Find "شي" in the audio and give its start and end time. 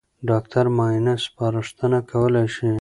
2.55-2.69